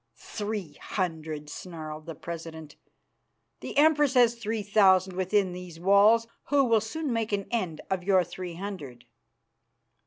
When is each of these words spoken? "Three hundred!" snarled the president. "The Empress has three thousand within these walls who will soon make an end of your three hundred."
"Three 0.15 0.79
hundred!" 0.81 1.47
snarled 1.47 2.07
the 2.07 2.15
president. 2.15 2.75
"The 3.59 3.77
Empress 3.77 4.15
has 4.15 4.33
three 4.33 4.63
thousand 4.63 5.15
within 5.15 5.53
these 5.53 5.79
walls 5.79 6.25
who 6.45 6.63
will 6.63 6.81
soon 6.81 7.13
make 7.13 7.31
an 7.31 7.45
end 7.51 7.81
of 7.91 8.01
your 8.03 8.23
three 8.23 8.55
hundred." 8.55 9.05